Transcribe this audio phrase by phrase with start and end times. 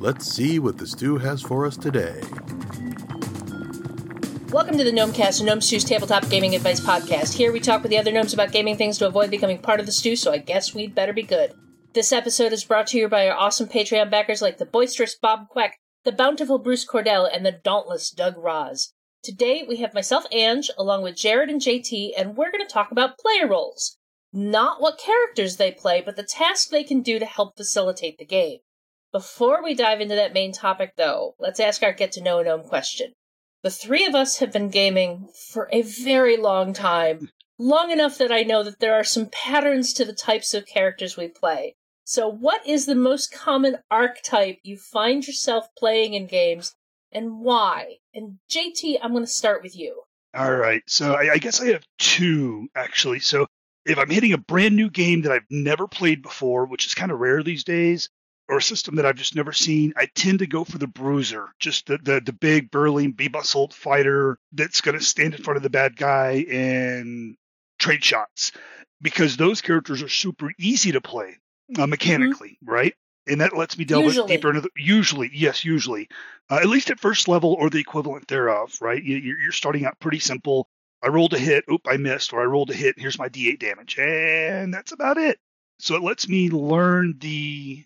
[0.00, 2.20] Let's see what the stew has for us today.
[4.52, 7.34] Welcome to the Gnomecast, Gnome Stew's tabletop gaming advice podcast.
[7.34, 9.86] Here we talk with the other gnomes about gaming things to avoid becoming part of
[9.86, 11.52] the stew, so I guess we'd better be good.
[11.94, 15.48] This episode is brought to you by our awesome Patreon backers like the boisterous Bob
[15.48, 15.72] Queck,
[16.04, 18.92] the bountiful Bruce Cordell, and the dauntless Doug Roz.
[19.24, 22.92] Today we have myself, Ange, along with Jared and JT, and we're going to talk
[22.92, 23.96] about player roles.
[24.32, 28.24] Not what characters they play, but the tasks they can do to help facilitate the
[28.24, 28.58] game.
[29.10, 32.62] Before we dive into that main topic, though, let's ask our get to know gnome
[32.62, 33.14] question.
[33.62, 38.30] The three of us have been gaming for a very long time, long enough that
[38.30, 41.74] I know that there are some patterns to the types of characters we play.
[42.04, 46.74] So, what is the most common archetype you find yourself playing in games,
[47.10, 47.96] and why?
[48.12, 50.02] And JT, I'm going to start with you.
[50.34, 50.82] All right.
[50.86, 53.20] So, I, I guess I have two, actually.
[53.20, 53.46] So,
[53.86, 57.10] if I'm hitting a brand new game that I've never played before, which is kind
[57.10, 58.10] of rare these days,
[58.48, 61.48] or a system that I've just never seen, I tend to go for the bruiser,
[61.58, 65.56] just the the, the big burly be muscled fighter that's going to stand in front
[65.56, 67.36] of the bad guy and
[67.78, 68.52] trade shots,
[69.00, 71.36] because those characters are super easy to play
[71.78, 72.72] uh, mechanically, mm-hmm.
[72.72, 72.94] right?
[73.26, 74.36] And that lets me delve usually.
[74.36, 74.70] deeper into the.
[74.76, 76.08] Usually, yes, usually,
[76.50, 79.02] uh, at least at first level or the equivalent thereof, right?
[79.02, 80.68] You, you're starting out pretty simple.
[81.02, 83.60] I rolled a hit, oop, I missed, or I rolled a hit, here's my D8
[83.60, 85.38] damage, and that's about it.
[85.78, 87.84] So it lets me learn the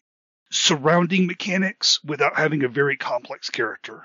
[0.52, 4.04] surrounding mechanics without having a very complex character.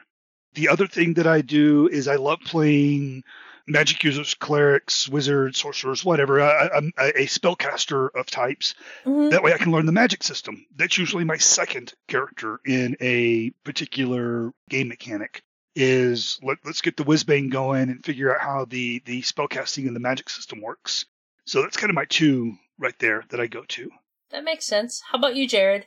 [0.54, 3.24] The other thing that I do is I love playing
[3.68, 6.42] magic users, clerics, wizards, sorcerers, whatever.
[6.42, 8.74] I, am a spellcaster of types.
[9.06, 9.30] Mm-hmm.
[9.30, 10.66] That way I can learn the magic system.
[10.76, 15.44] That's usually my second character in a particular game mechanic.
[15.80, 19.96] Is let, us get the whizbang going and figure out how the the spellcasting and
[19.96, 21.06] the magic system works.
[21.46, 23.92] So that's kind of my two right there that I go to.
[24.32, 25.04] That makes sense.
[25.12, 25.86] How about you, Jared?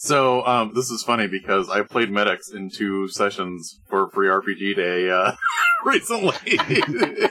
[0.00, 4.76] So um, this is funny because I played Medics in two sessions for Free RPG
[4.76, 5.32] Day uh,
[5.84, 6.56] recently.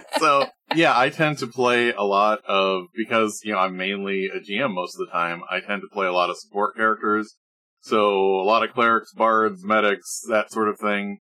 [0.19, 4.42] so yeah, I tend to play a lot of because you know I'm mainly a
[4.42, 5.43] GM most of the time.
[5.49, 7.36] I tend to play a lot of support characters.
[7.80, 11.19] So a lot of clerics, bards, medics, that sort of thing.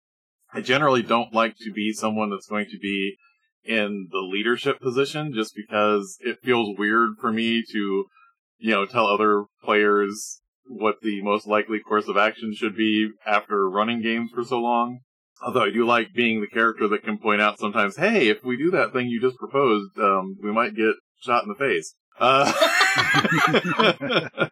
[0.53, 3.19] I generally don't like to be someone that's going to be
[3.63, 8.05] in the leadership position just because it feels weird for me to,
[8.59, 13.69] you know, tell other players what the most likely course of action should be after
[13.69, 15.01] running games for so long.
[15.43, 18.57] Although I do like being the character that can point out sometimes, hey, if we
[18.57, 21.95] do that thing you just proposed, um, we might get shot in the face.
[22.19, 22.51] Uh,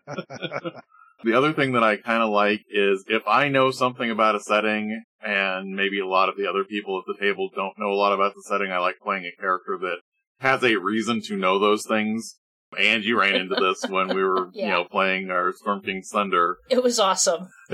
[1.24, 4.40] the other thing that I kind of like is if I know something about a
[4.40, 7.96] setting and maybe a lot of the other people at the table don't know a
[7.96, 10.00] lot about the setting, I like playing a character that
[10.40, 12.36] has a reason to know those things
[12.78, 14.64] and you ran into this when we were, yeah.
[14.64, 16.58] you know, playing our Storm King's Thunder.
[16.70, 17.48] It was awesome.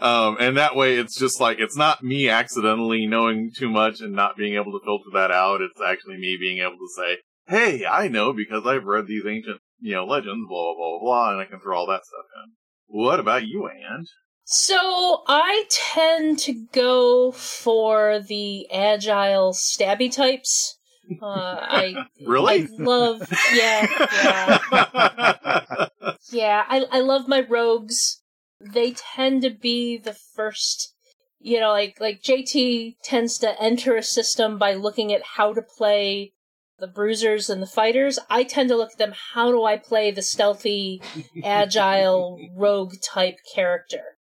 [0.00, 4.12] um, and that way, it's just like it's not me accidentally knowing too much and
[4.12, 5.60] not being able to filter that out.
[5.60, 9.60] It's actually me being able to say, "Hey, I know because I've read these ancient,
[9.80, 12.52] you know, legends, blah blah blah blah," and I can throw all that stuff in.
[12.86, 14.08] What about you, Ange?
[14.46, 20.78] So I tend to go for the agile stabby types.
[21.20, 23.86] Uh, I really I love yeah
[24.24, 25.88] yeah
[26.30, 26.64] yeah.
[26.68, 28.20] I I love my rogues.
[28.60, 30.92] They tend to be the first.
[31.40, 35.60] You know, like like JT tends to enter a system by looking at how to
[35.62, 36.32] play
[36.78, 38.18] the bruisers and the fighters.
[38.30, 39.14] I tend to look at them.
[39.34, 41.02] How do I play the stealthy,
[41.44, 44.16] agile rogue type character?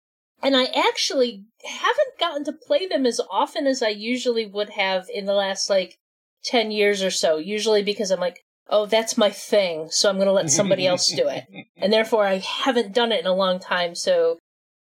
[0.41, 5.07] And I actually haven't gotten to play them as often as I usually would have
[5.13, 5.98] in the last like
[6.44, 10.27] 10 years or so, usually because I'm like, oh, that's my thing, so I'm going
[10.27, 11.45] to let somebody else do it.
[11.77, 14.38] And therefore, I haven't done it in a long time, so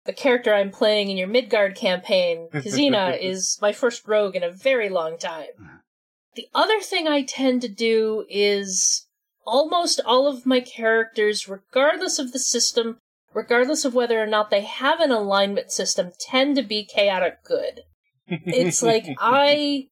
[0.05, 4.51] the character I'm playing in your Midgard campaign, Kazina, is my first rogue in a
[4.51, 5.47] very long time.
[6.35, 9.07] The other thing I tend to do is
[9.45, 12.99] almost all of my characters, regardless of the system,
[13.33, 17.81] regardless of whether or not they have an alignment system, tend to be chaotic good.
[18.45, 19.87] It's like I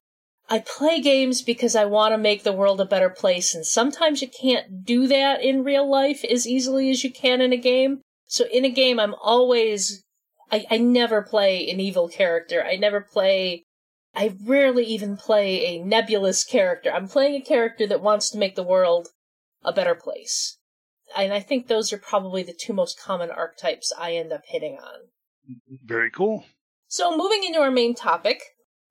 [0.51, 4.21] I play games because I want to make the world a better place, and sometimes
[4.21, 8.01] you can't do that in real life as easily as you can in a game.
[8.25, 10.03] So in a game, I'm always,
[10.51, 12.63] I, I never play an evil character.
[12.63, 13.63] I never play,
[14.15, 16.91] I rarely even play a nebulous character.
[16.91, 19.09] I'm playing a character that wants to make the world
[19.63, 20.57] a better place.
[21.15, 24.77] And I think those are probably the two most common archetypes I end up hitting
[24.77, 25.09] on.
[25.83, 26.45] Very cool.
[26.87, 28.41] So moving into our main topic,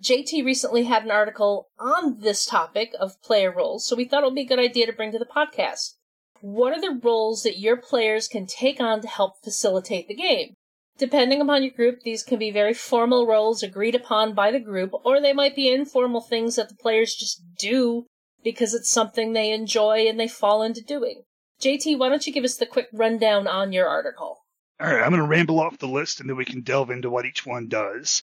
[0.02, 4.26] JT recently had an article on this topic of player roles, so we thought it
[4.26, 5.94] would be a good idea to bring to the podcast.
[6.40, 10.54] What are the roles that your players can take on to help facilitate the game?
[10.98, 14.92] Depending upon your group, these can be very formal roles agreed upon by the group,
[15.04, 18.06] or they might be informal things that the players just do
[18.44, 21.22] because it's something they enjoy and they fall into doing.
[21.60, 24.44] JT, why don't you give us the quick rundown on your article?
[24.80, 27.10] All right, I'm going to ramble off the list and then we can delve into
[27.10, 28.22] what each one does.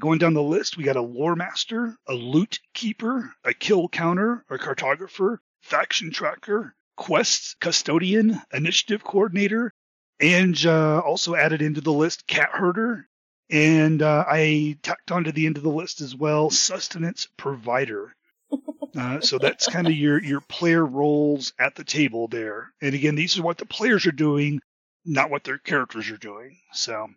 [0.00, 4.44] Going down the list, we got a lore master, a loot keeper, a kill counter,
[4.48, 9.72] a cartographer, faction tracker, quests custodian, initiative coordinator,
[10.20, 13.08] and uh, also added into the list cat herder.
[13.50, 18.14] And uh, I tacked onto the end of the list as well sustenance provider.
[18.96, 22.72] Uh, so that's kind of your your player roles at the table there.
[22.80, 24.60] And again, these are what the players are doing,
[25.04, 26.56] not what their characters are doing.
[26.72, 27.08] So,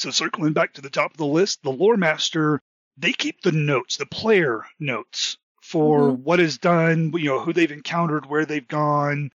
[0.00, 2.60] so circling back to the top of the list, the lore master
[2.96, 6.18] they keep the notes, the player notes for Mhm.
[6.18, 9.30] what is done, you know, who they've encountered, where they've gone,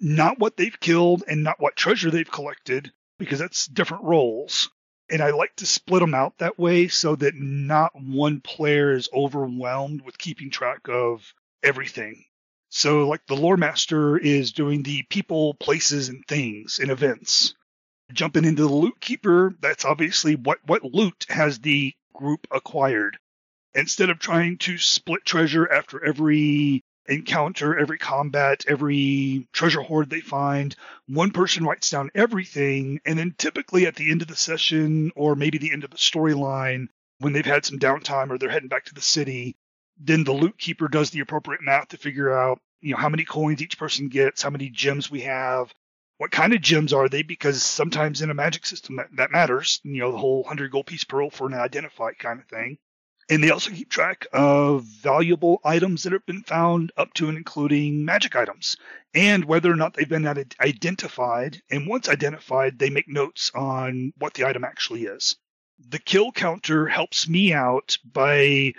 [0.00, 4.70] not what they've killed, and not what treasure they've collected, because that's different roles.
[5.10, 9.08] And I like to split them out that way so that not one player is
[9.12, 12.24] overwhelmed with keeping track of everything.
[12.70, 17.54] So, like the lore master is doing the people, places, and things and events.
[18.12, 23.18] Jumping into the loot keeper, that's obviously what, what loot has the group acquired.
[23.74, 30.20] Instead of trying to split treasure after every encounter, every combat, every treasure hoard they
[30.20, 35.10] find, one person writes down everything, and then typically at the end of the session
[35.16, 36.86] or maybe the end of the storyline,
[37.18, 39.56] when they've had some downtime or they're heading back to the city,
[39.98, 43.24] then the loot keeper does the appropriate math to figure out, you know, how many
[43.24, 45.72] coins each person gets, how many gems we have,
[46.18, 47.22] what kind of gems are they?
[47.22, 50.86] Because sometimes in a magic system that, that matters, you know, the whole 100 gold
[50.86, 52.78] piece pearl for an identify kind of thing.
[53.30, 57.38] And they also keep track of valuable items that have been found up to and
[57.38, 58.76] including magic items
[59.14, 61.62] and whether or not they've been ident- identified.
[61.70, 65.36] And once identified, they make notes on what the item actually is.
[65.88, 68.74] The kill counter helps me out by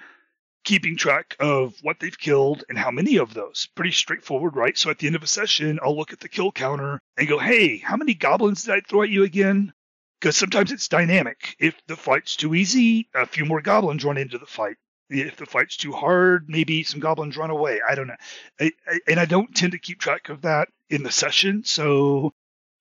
[0.65, 3.69] keeping track of what they've killed and how many of those.
[3.75, 4.77] Pretty straightforward, right?
[4.77, 7.39] So at the end of a session, I'll look at the kill counter and go,
[7.39, 9.71] hey, how many goblins did I throw at you again?
[10.19, 11.55] Because sometimes it's dynamic.
[11.59, 14.75] If the fight's too easy, a few more goblins run into the fight.
[15.09, 17.79] If the fight's too hard, maybe some goblins run away.
[17.87, 18.15] I don't know.
[18.59, 21.63] I, I, and I don't tend to keep track of that in the session.
[21.63, 22.33] So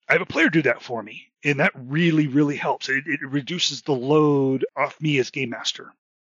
[0.09, 1.27] I have a player do that for me.
[1.43, 2.89] And that really, really helps.
[2.89, 5.93] It, it reduces the load off me as game master.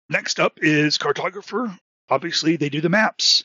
[0.08, 1.76] Next up is cartographer.
[2.08, 3.44] Obviously, they do the maps.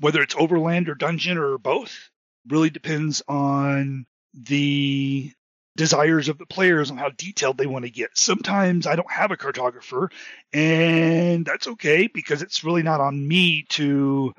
[0.00, 2.10] Whether it's overland or dungeon or both,
[2.48, 5.32] really depends on the
[5.76, 8.16] desires of the players on how detailed they want to get.
[8.16, 10.10] Sometimes I don't have a cartographer,
[10.52, 14.34] and that's okay because it's really not on me to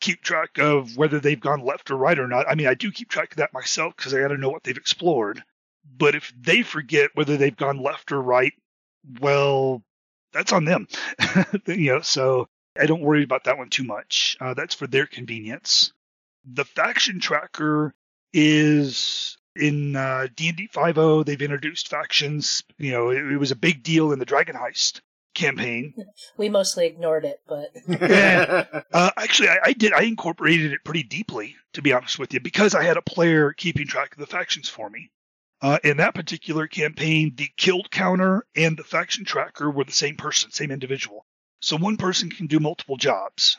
[0.00, 2.48] keep track of whether they've gone left or right or not.
[2.48, 4.62] I mean, I do keep track of that myself because I got to know what
[4.64, 5.42] they've explored.
[5.96, 8.52] But if they forget whether they've gone left or right,
[9.20, 9.82] well,
[10.32, 10.88] that's on them.
[11.66, 14.36] you know, so I don't worry about that one too much.
[14.40, 15.92] Uh, that's for their convenience.
[16.44, 17.94] The faction tracker
[18.32, 21.24] is in uh, D&D 5.0.
[21.24, 22.62] They've introduced factions.
[22.78, 25.00] You know, it, it was a big deal in the Dragon Heist
[25.34, 25.94] campaign.
[26.36, 27.70] We mostly ignored it, but
[28.92, 29.92] Uh, actually, I, I did.
[29.94, 33.52] I incorporated it pretty deeply, to be honest with you, because I had a player
[33.52, 35.10] keeping track of the factions for me.
[35.62, 40.16] Uh, in that particular campaign, the killed counter and the faction tracker were the same
[40.16, 41.24] person, same individual.
[41.60, 43.56] So one person can do multiple jobs.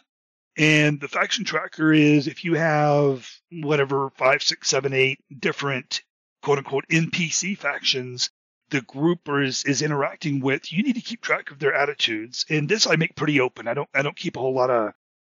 [0.57, 6.03] And the faction tracker is if you have whatever five, six, seven, eight different
[6.41, 8.29] quote unquote NPC factions
[8.69, 12.45] the group is, is interacting with, you need to keep track of their attitudes.
[12.49, 13.67] And this I make pretty open.
[13.67, 14.93] I don't I don't keep a whole lot of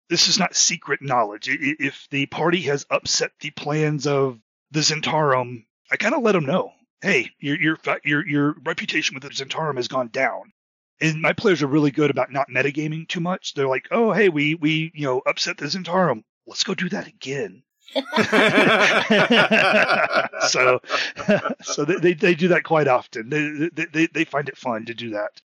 [0.08, 1.48] this is not secret knowledge.
[1.48, 4.40] If the party has upset the plans of
[4.72, 6.72] the Zhentarim, I kind of let them know.
[7.02, 10.52] Hey, your your your your reputation with the Zhentarim has gone down.
[11.00, 13.54] And my players are really good about not metagaming too much.
[13.54, 16.24] They're like, oh, hey, we we you know upset the Zhentarim.
[16.46, 17.62] Let's go do that again.
[20.48, 20.80] so
[21.62, 23.30] so they, they, do that quite often.
[23.30, 25.40] They, they, they, they find it fun to do that.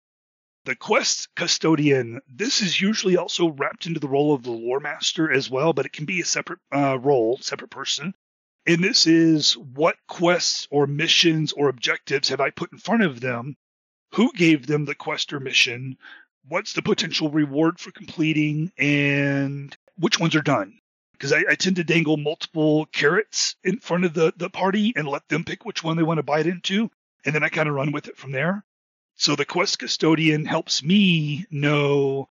[0.64, 5.30] The quest custodian, this is usually also wrapped into the role of the lore master
[5.30, 8.14] as well, but it can be a separate uh, role, separate person.
[8.66, 13.20] And this is what quests or missions or objectives have I put in front of
[13.20, 13.56] them?
[14.14, 15.98] Who gave them the quest or mission?
[16.48, 18.72] What's the potential reward for completing?
[18.78, 20.78] And which ones are done?
[21.14, 25.08] because I, I tend to dangle multiple carrots in front of the, the party and
[25.08, 26.90] let them pick which one they want to bite into,
[27.24, 28.64] and then I kind of run with it from there.
[29.16, 32.28] So the quest custodian helps me know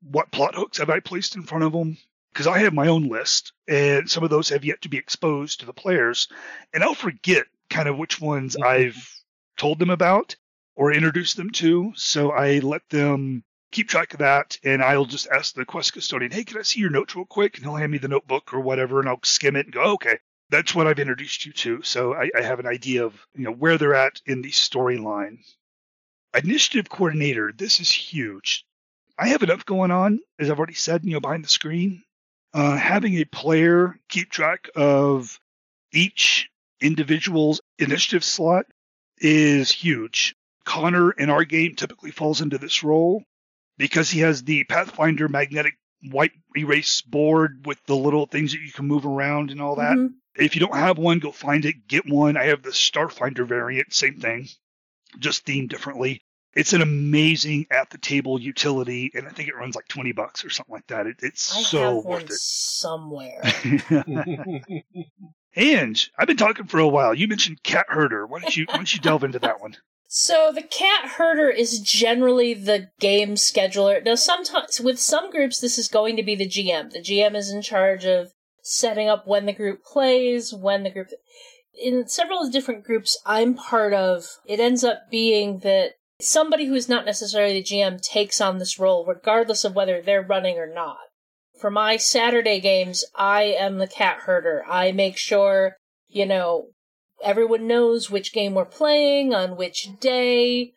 [0.00, 1.96] what plot hooks have I placed in front of them
[2.36, 5.60] because I have my own list, and some of those have yet to be exposed
[5.60, 6.28] to the players,
[6.74, 8.68] and I'll forget kind of which ones mm-hmm.
[8.68, 9.22] I've
[9.56, 10.36] told them about
[10.74, 11.94] or introduced them to.
[11.96, 16.30] So I let them keep track of that, and I'll just ask the quest custodian,
[16.30, 18.60] "Hey, can I see your notes real quick?" And he'll hand me the notebook or
[18.60, 20.18] whatever, and I'll skim it and go, "Okay,
[20.50, 23.52] that's what I've introduced you to." So I, I have an idea of you know
[23.52, 25.38] where they're at in the storyline.
[26.34, 28.66] Initiative coordinator, this is huge.
[29.18, 32.02] I have enough going on, as I've already said, you know, behind the screen.
[32.56, 35.38] Uh, having a player keep track of
[35.92, 36.48] each
[36.80, 38.64] individual's initiative slot
[39.18, 40.34] is huge.
[40.64, 43.22] Connor in our game typically falls into this role
[43.76, 45.74] because he has the Pathfinder magnetic
[46.10, 49.98] white erase board with the little things that you can move around and all that.
[49.98, 50.14] Mhm.
[50.34, 52.38] If you don't have one, go find it, get one.
[52.38, 54.48] I have the Starfinder variant, same thing,
[55.18, 56.22] just themed differently.
[56.56, 60.42] It's an amazing at the table utility, and I think it runs like 20 bucks
[60.42, 61.06] or something like that.
[61.06, 62.32] It, it's I so worth it.
[62.32, 63.42] somewhere.
[65.54, 67.12] and I've been talking for a while.
[67.12, 68.26] You mentioned Cat Herder.
[68.26, 69.76] Why don't you why don't you delve into that one?
[70.08, 74.02] So the cat herder is generally the game scheduler.
[74.02, 76.92] Now sometimes with some groups this is going to be the GM.
[76.92, 78.30] The GM is in charge of
[78.62, 81.08] setting up when the group plays, when the group
[81.74, 86.88] in several different groups I'm part of, it ends up being that somebody who is
[86.88, 90.98] not necessarily the GM takes on this role regardless of whether they're running or not.
[91.60, 94.62] For my Saturday games, I am the cat herder.
[94.68, 95.76] I make sure,
[96.08, 96.68] you know,
[97.22, 100.72] everyone knows which game we're playing on which day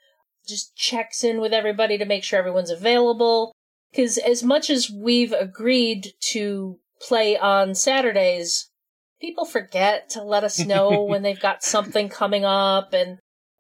[0.48, 3.54] just checks in with everybody to make sure everyone's available
[3.92, 8.70] because as much as we've agreed to play on saturdays
[9.22, 13.20] people forget to let us know when they've got something coming up and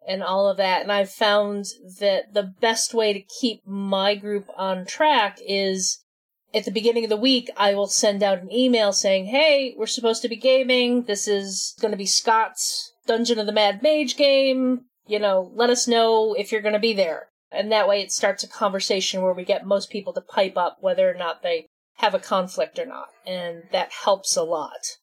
[0.10, 1.66] and all of that and i've found
[2.00, 6.04] that the best way to keep my group on track is
[6.54, 9.86] at the beginning of the week, I will send out an email saying, hey, we're
[9.86, 11.04] supposed to be gaming.
[11.04, 14.86] This is going to be Scott's Dungeon of the Mad Mage game.
[15.06, 17.28] You know, let us know if you're going to be there.
[17.52, 20.78] And that way it starts a conversation where we get most people to pipe up
[20.82, 23.10] whether or not they have a conflict or not.
[23.26, 24.98] And that helps a lot.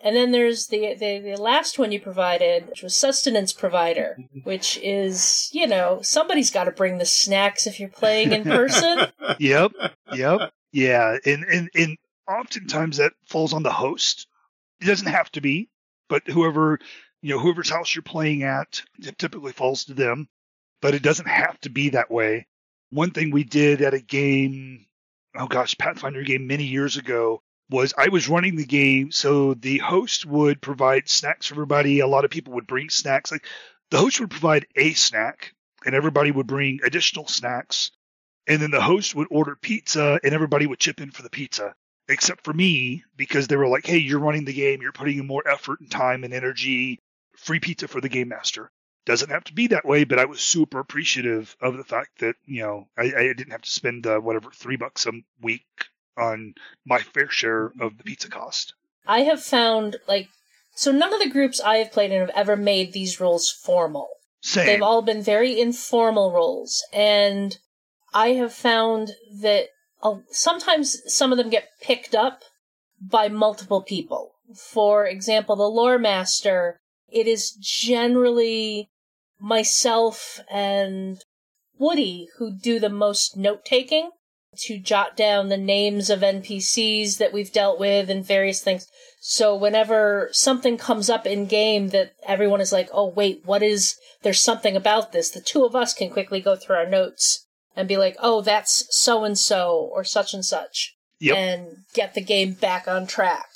[0.00, 4.78] And then there's the, the, the last one you provided, which was sustenance provider, which
[4.78, 9.06] is, you know, somebody's got to bring the snacks if you're playing in person.
[9.38, 9.72] Yep,
[10.14, 14.26] yep, yeah, and and and oftentimes that falls on the host.
[14.80, 15.68] It doesn't have to be,
[16.08, 16.78] but whoever
[17.22, 20.28] you know, whoever's house you're playing at, it typically falls to them.
[20.80, 22.46] But it doesn't have to be that way.
[22.90, 24.86] One thing we did at a game,
[25.36, 29.78] oh gosh, Pathfinder game many years ago, was I was running the game, so the
[29.78, 32.00] host would provide snacks for everybody.
[32.00, 33.30] A lot of people would bring snacks.
[33.30, 33.46] Like
[33.90, 37.90] the host would provide a snack, and everybody would bring additional snacks.
[38.46, 41.74] And then the host would order pizza, and everybody would chip in for the pizza,
[42.08, 44.80] except for me, because they were like, "Hey, you're running the game.
[44.80, 46.98] You're putting in more effort and time and energy.
[47.36, 48.70] Free pizza for the game master."
[49.04, 52.36] Doesn't have to be that way, but I was super appreciative of the fact that
[52.46, 55.66] you know I, I didn't have to spend uh, whatever three bucks a week
[56.18, 58.74] on my fair share of the pizza cost.
[59.06, 60.28] I have found like
[60.74, 64.08] so none of the groups I have played in have ever made these roles formal.
[64.40, 64.66] Same.
[64.66, 67.58] They've all been very informal roles, and
[68.14, 69.68] I have found that
[70.02, 72.42] uh, sometimes some of them get picked up
[73.00, 74.34] by multiple people.
[74.54, 78.88] For example, the lore master, it is generally
[79.40, 81.22] myself and
[81.78, 84.10] Woody who do the most note taking
[84.56, 88.86] to jot down the names of NPCs that we've dealt with and various things.
[89.20, 93.96] So whenever something comes up in game that everyone is like, oh wait, what is,
[94.22, 97.86] there's something about this, the two of us can quickly go through our notes and
[97.86, 100.96] be like, oh, that's so and so or such and such.
[101.20, 101.36] Yep.
[101.36, 103.46] And get the game back on track.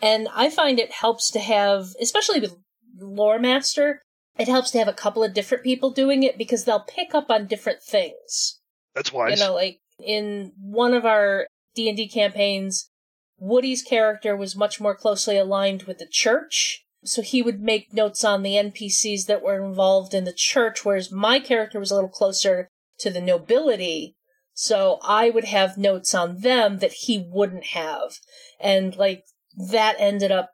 [0.00, 2.54] And I find it helps to have, especially with
[2.98, 4.00] Lore Master,
[4.38, 7.30] it helps to have a couple of different people doing it because they'll pick up
[7.30, 8.60] on different things.
[8.94, 9.38] That's wise.
[9.38, 12.90] You know, like in one of our D&D campaigns,
[13.38, 16.84] Woody's character was much more closely aligned with the church.
[17.02, 21.10] So he would make notes on the NPCs that were involved in the church, whereas
[21.10, 24.16] my character was a little closer to the nobility.
[24.52, 28.18] So I would have notes on them that he wouldn't have.
[28.60, 29.24] And like
[29.56, 30.50] that ended up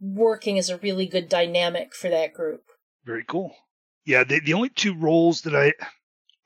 [0.00, 2.62] working as a really good dynamic for that group.
[3.04, 3.54] Very cool.
[4.06, 5.74] Yeah, the the only two roles that I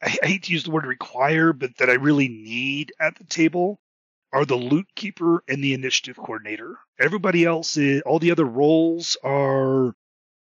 [0.04, 3.80] I hate to use the word require, but that I really need at the table
[4.32, 6.76] are the loot keeper and the initiative coordinator.
[7.00, 9.94] Everybody else is all the other roles are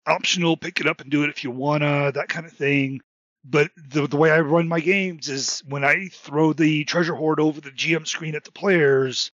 [0.07, 3.01] optional, pick it up and do it if you wanna, that kind of thing.
[3.45, 7.41] But the the way I run my games is when I throw the treasure hoard
[7.41, 9.31] over the GM screen at the players,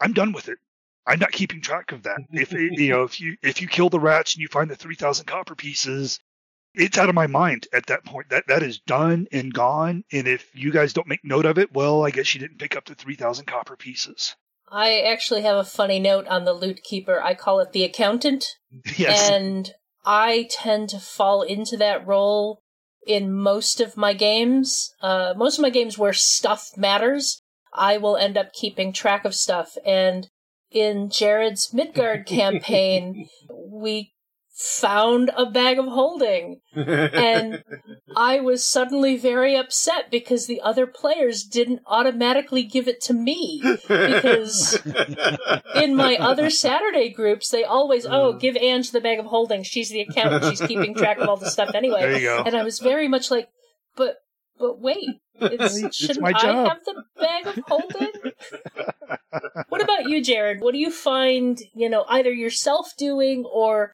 [0.00, 0.58] I'm done with it.
[1.06, 2.18] I'm not keeping track of that.
[2.32, 4.96] If you know, if you if you kill the rats and you find the three
[4.96, 6.20] thousand copper pieces,
[6.74, 8.30] it's out of my mind at that point.
[8.30, 10.04] That that is done and gone.
[10.12, 12.76] And if you guys don't make note of it, well, I guess you didn't pick
[12.76, 14.36] up the three thousand copper pieces.
[14.70, 17.22] I actually have a funny note on the loot keeper.
[17.22, 18.46] I call it the accountant.
[18.96, 19.30] Yes.
[19.30, 19.70] And
[20.04, 22.60] I tend to fall into that role
[23.06, 24.92] in most of my games.
[25.00, 27.40] Uh, most of my games where stuff matters,
[27.72, 29.76] I will end up keeping track of stuff.
[29.86, 30.28] And
[30.72, 34.13] in Jared's Midgard campaign, we
[34.54, 36.60] found a bag of holding.
[36.74, 37.64] And
[38.16, 43.60] I was suddenly very upset because the other players didn't automatically give it to me.
[43.88, 44.80] Because
[45.74, 48.40] in my other Saturday groups, they always, oh, mm.
[48.40, 49.64] give Ange the bag of holding.
[49.64, 50.44] She's the accountant.
[50.44, 52.02] She's keeping track of all the stuff anyway.
[52.02, 52.42] There you go.
[52.46, 53.48] And I was very much like,
[53.96, 54.16] but,
[54.58, 58.12] but wait, shouldn't my I have the bag of holding?
[59.68, 60.60] what about you, Jared?
[60.60, 63.93] What do you find, you know, either yourself doing or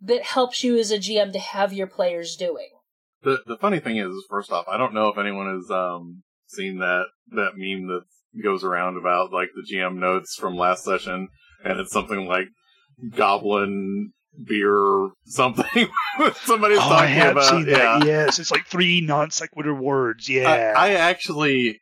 [0.00, 2.68] that helps you as a GM to have your players doing?
[3.22, 6.78] The the funny thing is, first off, I don't know if anyone has um seen
[6.78, 8.02] that that meme that
[8.42, 11.28] goes around about like the GM notes from last session,
[11.64, 12.48] and it's something like
[13.14, 14.12] goblin
[14.46, 15.88] beer something.
[16.34, 17.76] Somebody's oh, I talking have about seen yeah.
[17.98, 18.06] that.
[18.06, 20.28] Yes, it's like three non sequitur words.
[20.28, 20.74] I, Yeah.
[20.76, 21.80] I actually,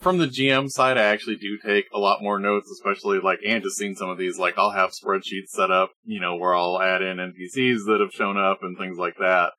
[0.00, 3.62] from the GM side, I actually do take a lot more notes, especially like, and
[3.62, 6.80] just seen some of these, like, I'll have spreadsheets set up, you know, where I'll
[6.80, 9.52] add in NPCs that have shown up and things like that.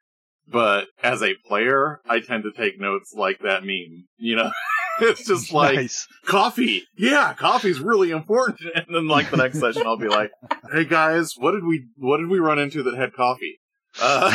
[0.47, 4.51] But as a player, I tend to take notes like that meme, you know?
[5.01, 6.07] it's just like, nice.
[6.25, 6.83] coffee.
[6.97, 8.59] Yeah, coffee's really important.
[8.75, 10.31] And then like the next session, I'll be like,
[10.73, 13.59] "Hey guys, what did we what did we run into that had coffee?"
[14.01, 14.33] Uh,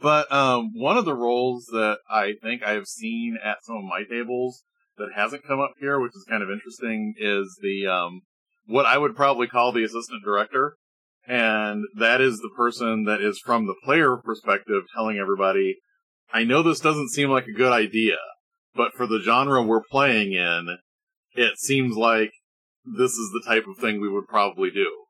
[0.00, 3.84] but um, one of the roles that I think I have seen at some of
[3.84, 4.62] my tables
[4.98, 8.22] that hasn't come up here, which is kind of interesting, is the um,
[8.66, 10.76] what I would probably call the assistant director.
[11.28, 15.76] And that is the person that is from the player perspective telling everybody,
[16.32, 18.18] I know this doesn't seem like a good idea,
[18.74, 20.78] but for the genre we're playing in,
[21.34, 22.30] it seems like
[22.84, 25.05] this is the type of thing we would probably do.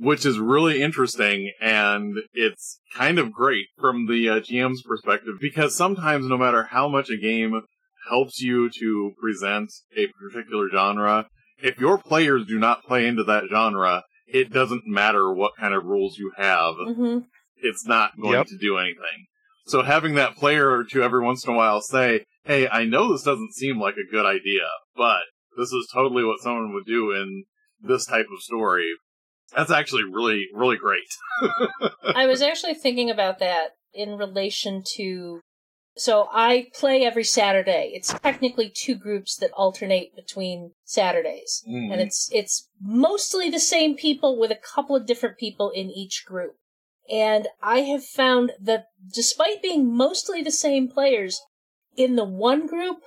[0.00, 5.76] Which is really interesting, and it's kind of great from the uh, GM's perspective, because
[5.76, 7.60] sometimes no matter how much a game
[8.08, 11.26] helps you to present a particular genre,
[11.62, 15.84] if your players do not play into that genre, it doesn't matter what kind of
[15.84, 17.18] rules you have hmm
[17.62, 18.46] it's not going Yep.
[18.46, 19.26] to do anything.
[19.66, 23.12] So having that player or two every once in a while say, "Hey, I know
[23.12, 25.24] this doesn't seem like a good idea, but
[25.58, 27.44] this is totally what someone would do in
[27.80, 28.88] this type of story."
[29.56, 31.08] That's actually really, really great.
[32.14, 35.40] I was actually thinking about that in relation to.
[35.96, 37.90] So I play every Saturday.
[37.94, 41.62] It's technically two groups that alternate between Saturdays.
[41.68, 41.92] Mm.
[41.92, 46.24] and it's it's mostly the same people with a couple of different people in each
[46.26, 46.54] group.
[47.10, 51.40] And I have found that despite being mostly the same players,
[51.96, 52.98] in the one group,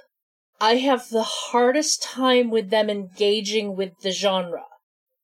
[0.59, 4.65] I have the hardest time with them engaging with the genre.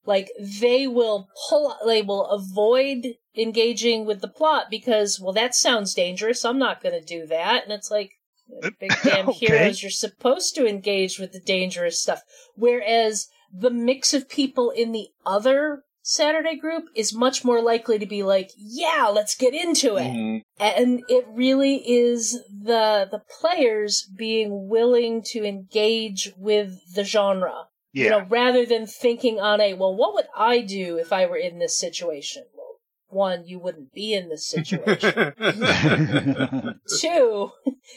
[0.05, 5.93] Like they will pull, they will avoid engaging with the plot because, well, that sounds
[5.93, 6.43] dangerous.
[6.45, 7.63] I'm not going to do that.
[7.63, 8.11] And it's like,
[8.79, 9.45] big damn Okay.
[9.47, 12.21] heroes, you're supposed to engage with the dangerous stuff.
[12.55, 18.05] Whereas the mix of people in the other Saturday group is much more likely to
[18.07, 20.07] be like, yeah, let's get into it.
[20.11, 20.41] Mhm.
[20.59, 27.67] And it really is the the players being willing to engage with the genre.
[27.91, 28.03] Yeah.
[28.03, 31.37] You know, rather than thinking on a, well, what would I do if I were
[31.37, 32.43] in this situation?
[32.55, 32.65] Well,
[33.09, 35.33] one, you wouldn't be in this situation.
[36.99, 37.51] Two,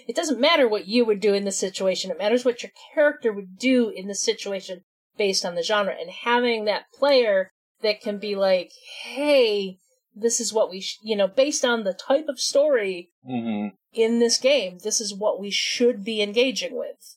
[0.09, 2.11] it doesn't matter what you would do in this situation.
[2.11, 4.83] It matters what your character would do in the situation
[5.19, 5.95] based on the genre.
[5.99, 7.51] And having that player
[7.83, 8.71] that can be like,
[9.05, 9.77] hey,
[10.15, 13.73] this is what we, sh-, you know, based on the type of story Mhm.
[13.93, 17.17] in this game, this is what we should be engaging with.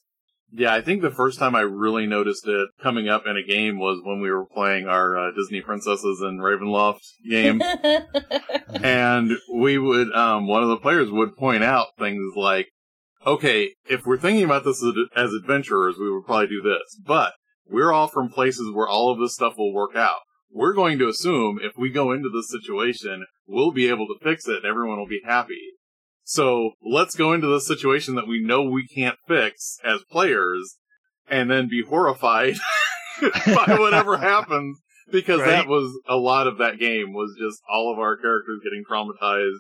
[0.57, 3.77] Yeah, I think the first time I really noticed it coming up in a game
[3.77, 7.61] was when we were playing our uh, Disney Princesses and Ravenloft game.
[8.83, 12.69] and we would um one of the players would point out things like
[13.25, 17.33] okay if we're thinking about this as, as adventurers we would probably do this but
[17.67, 20.19] we're all from places where all of this stuff will work out
[20.51, 24.47] we're going to assume if we go into this situation we'll be able to fix
[24.47, 25.71] it and everyone will be happy
[26.25, 30.75] so let's go into this situation that we know we can't fix as players
[31.29, 32.55] and then be horrified
[33.21, 34.79] by whatever happens
[35.11, 35.51] because Right.
[35.51, 39.59] that was a lot of that game was just all of our characters getting traumatized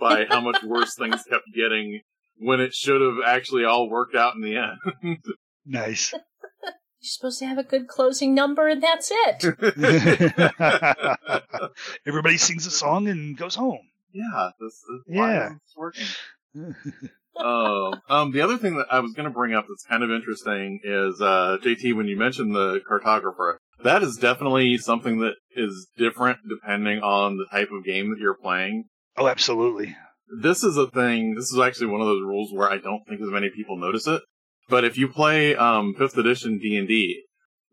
[0.00, 2.00] by how much worse things kept getting
[2.38, 5.18] when it should have actually all worked out in the end.
[5.64, 6.12] nice.
[6.12, 9.44] You're supposed to have a good closing number, and that's it.
[12.06, 13.80] Everybody sings a song and goes home.
[14.16, 15.50] Yeah, this is Yeah.
[15.62, 16.06] it's working.
[17.38, 20.10] um, um, the other thing that I was going to bring up that's kind of
[20.10, 25.88] interesting is, uh, JT, when you mentioned the cartographer, that is definitely something that is
[25.98, 28.84] different depending on the type of game that you're playing.
[29.18, 29.96] oh, absolutely.
[30.42, 33.20] This is a thing, this is actually one of those rules where I don't think
[33.20, 34.22] as many people notice it.
[34.68, 37.22] But if you play, um, 5th edition D&D,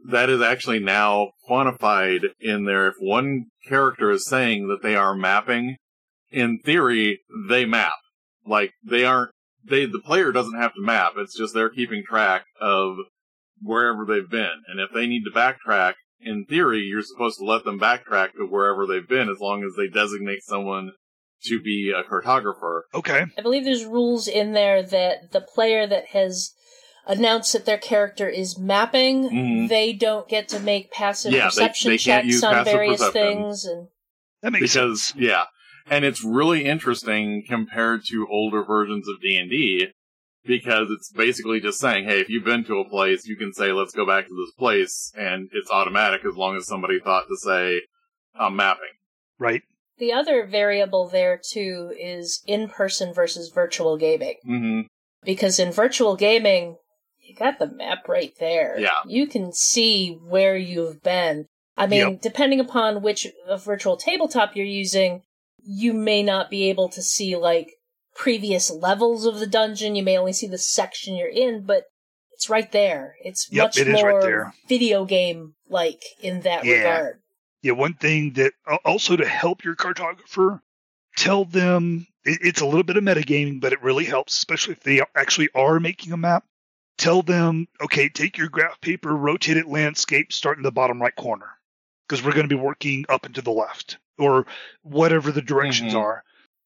[0.09, 2.89] that is actually now quantified in there.
[2.89, 5.77] If one character is saying that they are mapping,
[6.33, 7.19] in theory,
[7.49, 7.93] they map.
[8.45, 9.31] Like, they aren't,
[9.63, 11.13] they, the player doesn't have to map.
[11.17, 12.95] It's just they're keeping track of
[13.61, 14.63] wherever they've been.
[14.67, 18.45] And if they need to backtrack, in theory, you're supposed to let them backtrack to
[18.45, 20.91] wherever they've been as long as they designate someone
[21.45, 22.81] to be a cartographer.
[22.93, 23.25] Okay.
[23.37, 26.51] I believe there's rules in there that the player that has
[27.05, 29.67] announced that their character is mapping, Mhm.
[29.69, 33.21] they don't get to make passive Yeah, perception they can't checks on various perception.
[33.21, 33.87] things and
[34.41, 35.19] That makes because sense.
[35.21, 35.43] yeah
[35.89, 39.87] and it's really interesting compared to older versions of d&d
[40.45, 43.71] because it's basically just saying hey if you've been to a place you can say
[43.71, 47.37] let's go back to this place and it's automatic as long as somebody thought to
[47.37, 47.81] say
[48.35, 48.83] i'm mapping
[49.39, 49.61] Right.
[49.97, 54.35] the other variable there too is in-person versus virtual gaming.
[54.45, 54.81] hmm
[55.23, 56.77] Because in virtual gaming,
[57.19, 58.77] you got the map right there.
[58.79, 58.89] Yeah.
[59.05, 61.47] You can see where you've been.
[61.75, 62.21] I mean, Yep.
[62.21, 65.23] depending upon which uh, virtual tabletop you're using,
[65.65, 67.73] you may not be able to see like
[68.15, 69.95] previous levels of the dungeon.
[69.95, 71.85] You may only see the section you're in, but
[72.33, 73.15] it's right there.
[73.23, 74.53] It's Yep, much it right more there.
[74.67, 76.77] video game like in that Yeah.
[76.77, 77.19] regard.
[77.61, 80.59] Yeah, one thing that also to help your cartographer,
[81.15, 85.01] tell them it's a little bit of metagaming, but it really helps, especially if they
[85.15, 86.45] actually are making a map.
[86.97, 91.15] Tell them, okay, take your graph paper, rotate it landscape, start in the bottom right
[91.15, 91.47] corner,
[92.07, 94.45] because we're going to be working up and to the left or
[94.83, 95.99] whatever the directions Mhm.
[95.99, 96.23] are.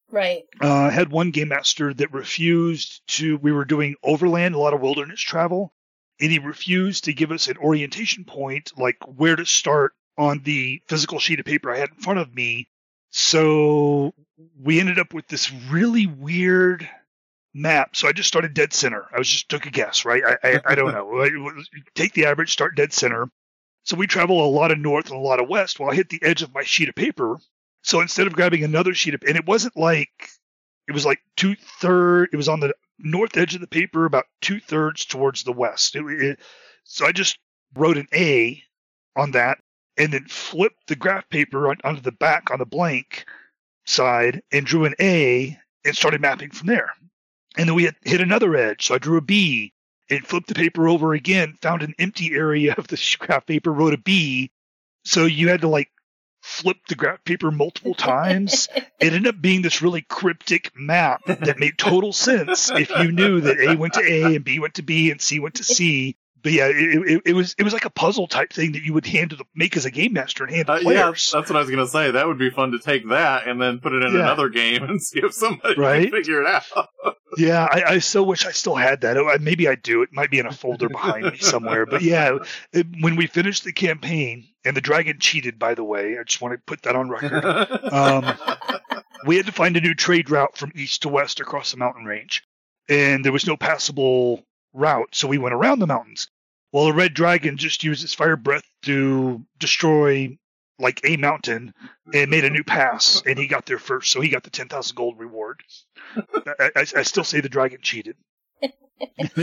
[0.10, 0.44] Right.
[0.62, 3.38] Uh, I had one game master that refused to.
[3.38, 5.74] We were doing overland, a lot of wilderness travel,
[6.22, 10.82] and he refused to give us an orientation point, like where to start on the
[10.88, 12.68] physical sheet of paper I had in front of me.
[13.12, 14.14] So
[14.62, 16.90] we ended up with this really weird
[17.54, 17.96] map.
[17.96, 19.06] So I just started dead center.
[19.14, 20.24] I was just took a guess, right?
[20.24, 21.22] I I, I don't know.
[21.24, 21.64] I-
[21.96, 23.30] Take the average, start dead center.
[23.88, 25.80] So we travel a lot of north and a lot of west.
[25.80, 27.38] Well, I hit the edge of my sheet of paper.
[27.84, 30.30] So instead of grabbing another sheet of, and it wasn't like
[30.90, 32.28] it was like two third.
[32.34, 35.96] It was on the north edge of the paper, about two thirds towards the west.
[35.96, 36.40] It, it,
[36.84, 37.40] so I just
[37.76, 38.62] wrote an A
[39.16, 39.60] on that,
[39.96, 43.24] and then flipped the graph paper on, onto the back on the blank
[43.86, 46.92] side, and drew an A, and started mapping from there.
[47.58, 49.72] And then we had hit another edge, so I drew a B,
[50.10, 53.94] and flipped the paper over again, found an empty area of the graph paper, wrote
[53.94, 54.52] a B.
[55.06, 55.90] So you had to like
[56.42, 61.60] flip the graph paper multiple times it ended up being this really cryptic map that
[61.60, 64.84] made total sense if you knew that A went to A and B went to
[64.84, 66.16] B and C went to C.
[66.44, 66.76] But yeah, it,
[67.12, 69.36] it, it was it was like a puzzle type thing that you would hand to
[69.36, 71.32] the make as a game master and hand to Uh, yeah, players.
[71.34, 72.12] that's what I was gonna say.
[72.12, 74.22] That would be fun to take that and then put it in Yeah.
[74.22, 76.04] another game and see if somebody Right?
[76.04, 76.88] can figure it out.
[77.38, 79.18] Yeah, I, I so wish I still had that.
[79.18, 80.02] Oh, maybe I do.
[80.02, 81.86] It might be in a folder behind me somewhere.
[81.86, 82.40] But yeah,
[82.74, 86.42] it, when we finished the campaign and the dragon cheated, by the way, I just
[86.42, 87.44] want to put that on record.
[87.94, 88.34] Um,
[89.26, 92.06] we had to find a new trade route from east to west across the mountain
[92.06, 92.44] range,
[92.90, 96.28] and there was no passable route, so we went around the mountains.
[96.72, 100.38] Well, the red dragon just used its fire breath to destroy
[100.80, 101.74] like a mountain
[102.14, 104.68] and made a new pass, and he got there first, so he got the ten
[104.68, 105.62] thousand gold reward.
[106.60, 108.16] I, I, I still say the dragon cheated.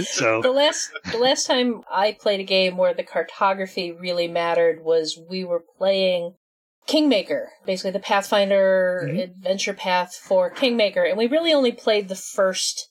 [0.05, 4.83] so the last the last time I played a game where the cartography really mattered
[4.83, 6.35] was we were playing
[6.87, 9.23] Kingmaker, basically the Pathfinder Mhm.
[9.23, 12.91] adventure path for Kingmaker, and we really only played the first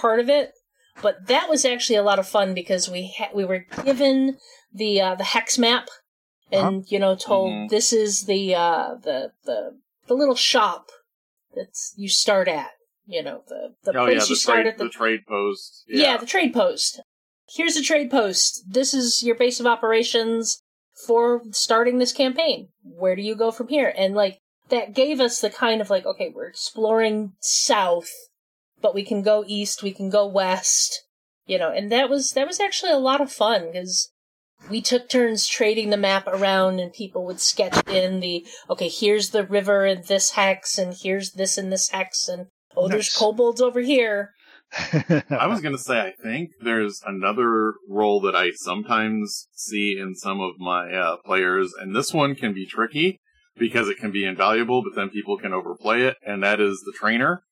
[0.00, 0.52] part of it.
[1.00, 4.38] But that was actually a lot of fun because we ha- we were given
[4.72, 5.88] the uh, the hex map,
[6.52, 7.68] and you know told Mhm.
[7.70, 10.90] this is the uh, the the the little shop
[11.54, 12.70] that's you start at.
[13.06, 15.20] You know the the oh place yeah, you the start trade, at the the trade
[15.26, 15.84] post.
[15.88, 16.16] yeah.
[16.18, 17.00] the trade post.
[17.48, 18.64] Here's the trade post.
[18.68, 20.60] This is your base of operations
[21.06, 22.68] for starting this campaign.
[22.82, 23.92] Where do you go from here?
[23.96, 28.10] And like that gave us the kind of like, okay, we're exploring south,
[28.82, 31.04] but we can go east, we can go west,
[31.46, 34.12] you know, and that was that was actually a lot of fun because
[34.70, 39.30] we took turns trading the map around and people would sketch in the okay, here's
[39.30, 43.60] the river and this hex and here's this and this hex and oh there's kobolds
[43.60, 44.32] over here.
[45.30, 50.40] I was gonna say, I think there's another role that I sometimes see in some
[50.40, 53.18] of my uh, players, and this one can be tricky
[53.56, 56.92] because it can be invaluable, but then people can overplay it, and that is the
[56.92, 57.42] trainer.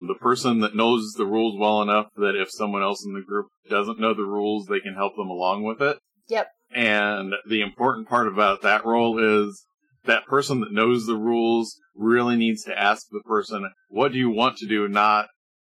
[0.00, 3.46] The person that knows the rules well enough that if someone else in the group
[3.70, 5.98] doesn't know the rules, they can help them along with it.
[6.28, 6.48] Yep.
[6.74, 9.64] And the important part about that role is
[10.04, 14.30] that person that knows the rules really needs to ask the person, what do you
[14.30, 14.88] want to do?
[14.88, 15.28] Not,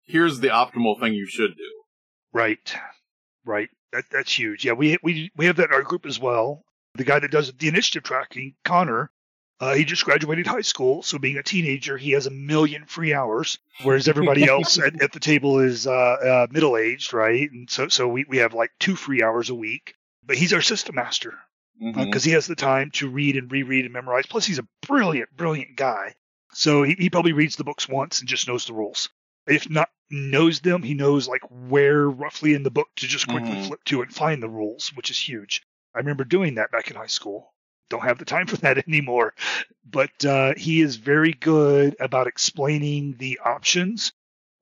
[0.04, 1.82] here's the optimal thing you should do.
[2.32, 2.76] Right.
[3.44, 3.68] Right.
[3.92, 4.64] That, that's huge.
[4.64, 6.64] Yeah, we, we, we have that in our group as well.
[6.94, 9.10] The guy that does the initiative tracking, Connor,
[9.60, 13.12] uh, he just graduated high school, so being a teenager, he has a million free
[13.12, 17.50] hours, whereas everybody else at, at, the table is uh, uh, middle aged, right?
[17.50, 19.94] And so, so we, we have like two free hours a week.
[20.24, 21.34] But he's our system master
[21.78, 22.18] because uh, mm-hmm.
[22.18, 24.26] he has the time to read and reread and memorize.
[24.26, 26.14] Plus, he's a brilliant, brilliant guy.
[26.52, 29.08] So he, he probably reads the books once and just knows the rules.
[29.46, 33.50] If not knows them, he knows like where roughly in the book to just quickly
[33.52, 33.64] mm-hmm.
[33.64, 35.62] flip to and find the rules, which is huge.
[35.94, 37.52] I remember doing that back in high school
[37.90, 39.34] don't have the time for that anymore.
[39.84, 44.12] But uh, he is very good about explaining the options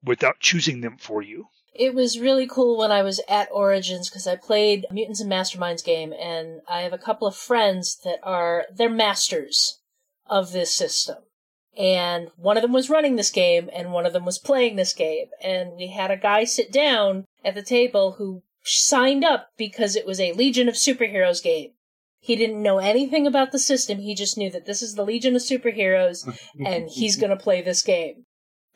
[0.02, 1.46] without choosing them for you.
[1.78, 5.84] It was really cool when I was at Origins because I played Mutants and Masterminds
[5.84, 9.78] game, and I have a couple of friends that are they're masters
[10.26, 11.18] of this system.
[11.76, 14.92] And one of them was running this game, and one of them was playing this
[14.92, 15.26] game.
[15.40, 20.04] And we had a guy sit down at the table who signed up because it
[20.04, 21.70] was a Legion of Superheroes game.
[22.20, 23.98] He didn't know anything about the system.
[23.98, 26.26] He just knew that this is the Legion of Superheroes
[26.64, 28.24] and he's going to play this game.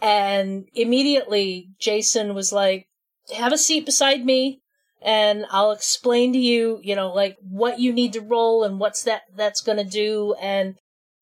[0.00, 2.86] And immediately Jason was like,
[3.34, 4.60] have a seat beside me
[5.00, 9.02] and I'll explain to you, you know, like what you need to roll and what's
[9.04, 10.34] that that's going to do.
[10.40, 10.76] And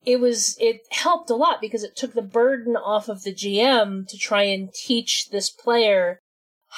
[0.05, 4.07] it was, it helped a lot because it took the burden off of the GM
[4.07, 6.19] to try and teach this player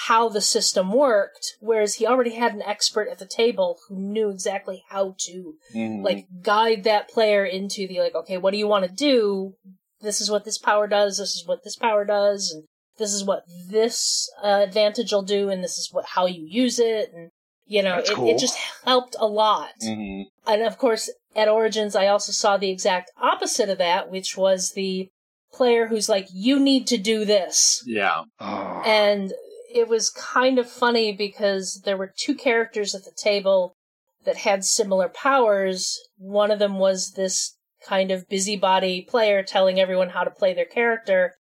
[0.07, 4.29] how the system worked, whereas he already had an expert at the table who knew
[4.29, 6.03] exactly how to mm-hmm.
[6.03, 9.53] like guide that player into the like, okay, what do you want to do?
[10.01, 11.19] This is what this power does.
[11.19, 12.63] This is what this power does, and
[12.97, 16.79] this is what this uh, advantage will do, and this is what how you use
[16.79, 17.29] it, and
[17.65, 18.29] you know, it, cool.
[18.29, 19.71] it, just helped a lot.
[19.83, 20.23] Mm-hmm.
[20.51, 24.71] And of course, at Origins, I also saw the exact opposite of that, which was
[24.71, 25.09] the
[25.51, 28.23] player who's like, "You need to do this." Yeah.
[28.39, 29.33] And
[29.73, 33.75] it was kind of funny because there were two characters at the table
[34.23, 35.99] that had similar powers.
[36.17, 40.65] One of them was this kind of busybody player telling everyone how to play their
[40.65, 41.35] character.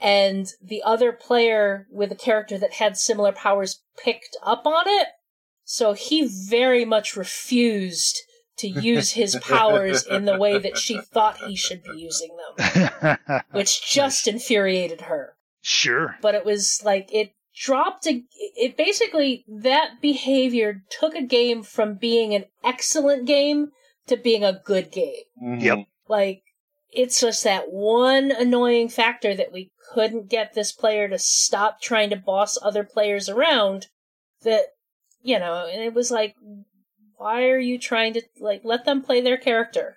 [0.00, 5.08] And the other player with a character that had similar powers picked up on it.
[5.64, 8.20] So he very much refused
[8.58, 13.18] to use his powers in the way that she thought he should be using them,
[13.52, 15.34] which just infuriated her.
[15.62, 16.16] Sure.
[16.20, 18.22] But it was like, it dropped a
[18.54, 23.70] it basically that behavior took a game from being an excellent game
[24.06, 25.24] to being a good game.
[25.42, 25.60] Mm-hmm.
[25.60, 25.78] Yep.
[26.08, 26.42] Like
[26.92, 32.10] it's just that one annoying factor that we couldn't get this player to stop trying
[32.10, 33.86] to boss other players around
[34.42, 34.66] that
[35.22, 36.34] you know, and it was like
[37.16, 39.96] why are you trying to like let them play their character?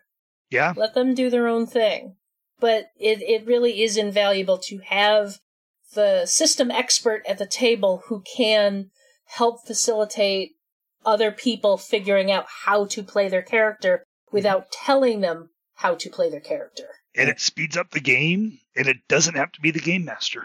[0.50, 0.74] Yeah.
[0.76, 2.16] Let them do their own thing.
[2.60, 5.40] But it it really is invaluable to have
[5.94, 8.90] the system expert at the table who can
[9.26, 10.52] help facilitate
[11.06, 14.36] other people figuring out how to play their character mm-hmm.
[14.36, 15.50] without telling them
[15.80, 16.84] how to play their character.
[17.16, 20.44] And it speeds up the game, and it doesn't have to be the game master.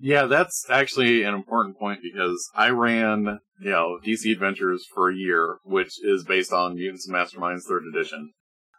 [0.00, 5.14] Yeah, that's actually an important point because I ran, you know, DC Adventures for a
[5.14, 8.32] year, which is based on Mutants and Masterminds 3rd Edition.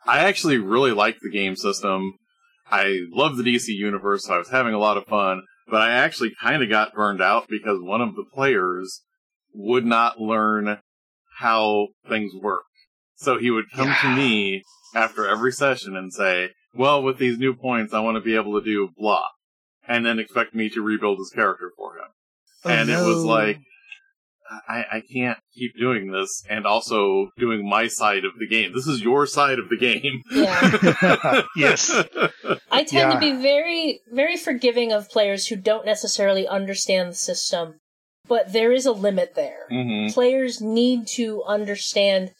[0.08, 2.14] I actually really liked the game system.
[2.72, 5.44] I love the DC universe, so I was having a lot of fun.
[5.68, 9.02] But I actually kind of got burned out because one of the players
[9.54, 10.80] would not learn
[11.38, 12.64] how things work.
[13.16, 14.02] So he would come yeah.
[14.02, 18.22] to me after every session and say, well, with these new points, I want to
[18.22, 19.26] be able to do blah.
[19.88, 22.06] And then expect me to rebuild his character for him.
[22.64, 23.04] Oh, and no.
[23.04, 23.58] it was like,
[24.68, 28.74] I, I can't keep doing this and also doing my side of the game.
[28.74, 30.22] This is your side of the game.
[30.32, 31.42] Yeah.
[31.56, 31.92] yes.
[32.70, 33.14] I tend yeah.
[33.14, 37.76] to be very, very forgiving of players who don't necessarily understand the system,
[38.28, 39.68] but there is a limit there.
[39.72, 40.14] Mm-hmm.
[40.14, 42.32] Players need to understand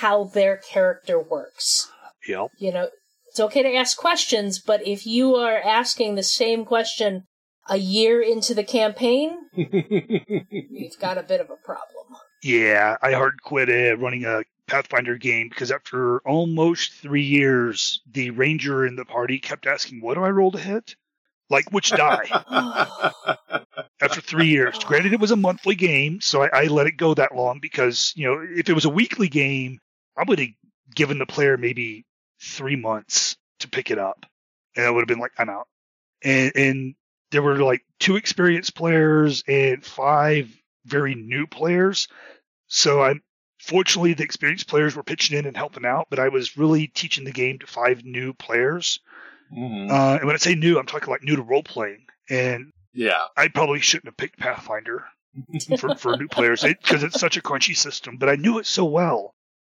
[0.00, 1.90] how their character works.
[2.28, 2.50] Yep.
[2.58, 2.88] You know,
[3.28, 7.24] it's okay to ask questions, but if you are asking the same question
[7.68, 12.06] a year into the campaign, you've got a bit of a problem.
[12.42, 18.30] Yeah, I hard quit uh, running a Pathfinder game because after almost three years, the
[18.30, 20.94] ranger in the party kept asking, "What do I roll to hit?
[21.50, 22.28] Like which die?"
[24.02, 27.14] after three years, granted it was a monthly game, so I, I let it go
[27.14, 29.80] that long because you know if it was a weekly game,
[30.16, 30.48] I would have
[30.94, 32.04] given the player maybe
[32.40, 34.26] three months to pick it up,
[34.76, 35.68] and I would have been like, I'm out.
[36.22, 36.94] And and
[37.30, 40.48] there were like two experienced players and five
[40.84, 42.08] very new players.
[42.68, 43.22] So I'm
[43.60, 47.24] fortunately the experienced players were pitching in and helping out, but I was really teaching
[47.24, 49.00] the game to five new players.
[49.52, 49.90] Mhm.
[49.90, 52.06] Uh, and when I say new, I'm talking like new to role playing.
[52.30, 53.18] And yeah.
[53.36, 55.04] I probably shouldn't have picked Pathfinder
[55.78, 58.16] for, for new players because it's such a crunchy system.
[58.16, 59.34] But I knew it so well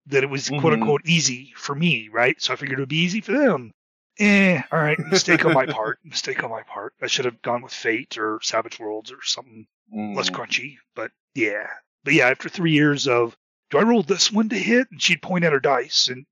[0.07, 0.73] that it was quote Mhm.
[0.73, 2.41] unquote easy for me, right?
[2.41, 3.71] So I figured it would be easy for them.
[4.17, 5.99] Eh, all right, mistake on my part.
[6.03, 6.93] Mistake on my part.
[7.01, 10.35] I should have gone with Fate or Savage Worlds or something less Mhm.
[10.35, 10.77] crunchy.
[10.95, 11.67] But yeah,
[12.03, 13.35] but yeah, after three years of,
[13.69, 14.87] do I roll this one to hit?
[14.91, 16.25] And she'd point at her dice, and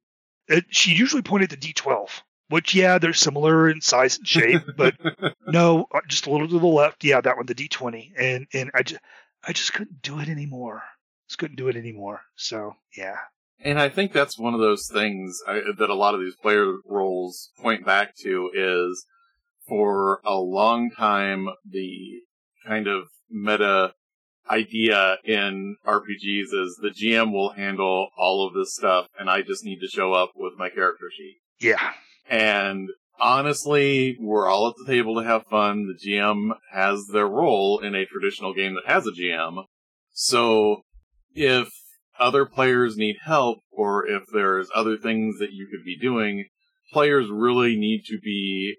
[0.48, 2.10] it, she usually pointed to D12,
[2.50, 4.96] which yeah, they're similar in size and shape, but
[5.48, 7.04] no, uh, just a little to the left.
[7.04, 9.02] Yeah, that one, the D20, and and I just
[9.48, 10.84] I just couldn't do it anymore.
[11.30, 12.22] Just couldn't do it anymore.
[12.36, 13.18] So yeah,
[13.64, 16.76] And I think that's one of those things I, that a lot of these player
[16.86, 19.06] roles point back to is
[19.68, 22.22] for a long time, the
[22.66, 23.94] kind of meta
[24.50, 29.66] idea in RPGs is the GM will handle all of this stuff and I just
[29.66, 31.38] need to show up with my character sheet.
[31.60, 31.92] yeah,
[32.30, 32.90] And
[33.20, 35.88] honestly, we're all at the table to have fun.
[35.88, 39.66] The GM has their role in a traditional game that has a GM.
[40.12, 40.82] So
[41.34, 41.70] if
[42.20, 46.46] other players need help or if there's other things that you could be doing,
[46.92, 48.76] players really need to be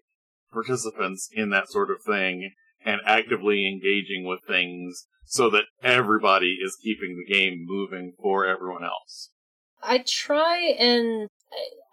[0.53, 2.53] participants in that sort of thing
[2.85, 8.85] and actively engaging with things so that everybody is keeping the game moving for everyone
[8.85, 9.31] else.
[9.83, 11.29] I try and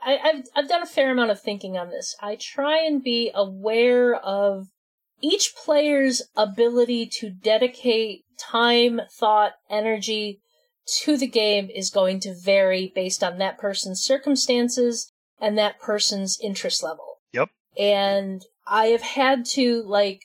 [0.03, 2.15] I, I've I've done a fair amount of thinking on this.
[2.21, 4.67] I try and be aware of
[5.21, 10.39] each player's ability to dedicate time, thought, energy
[11.03, 16.37] to the game is going to vary based on that person's circumstances and that person's
[16.41, 17.19] interest level.
[17.33, 17.49] Yep.
[17.77, 20.21] And I have had to like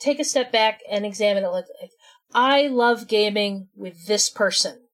[0.00, 1.90] take a step back and examine it like, like
[2.34, 4.84] I love gaming with this person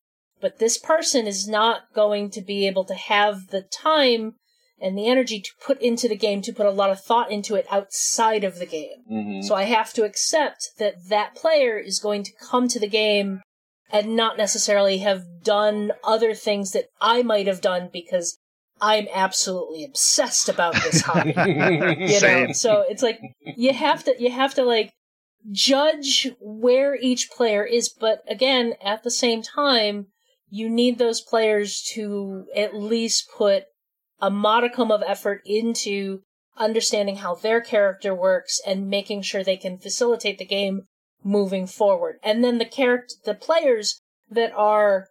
[0.40, 4.34] but this person is not going to be able to have the time
[4.80, 7.54] and the energy to put into the game to put a lot of thought into
[7.54, 9.04] it outside of the game.
[9.10, 9.42] Mm-hmm.
[9.42, 13.42] So I have to accept that that player is going to come to the game
[13.92, 18.38] and not necessarily have done other things that I might have done because
[18.80, 21.34] I'm absolutely obsessed about this hobby.
[21.36, 22.54] you know Same.
[22.54, 23.20] so it's like
[23.56, 24.92] you have to you have to like
[25.50, 30.06] judge where each player is but again at the same time
[30.50, 33.64] you need those players to at least put
[34.20, 36.20] a modicum of effort into
[36.58, 40.82] understanding how their character works and making sure they can facilitate the game
[41.22, 45.08] moving forward and then the character the players that are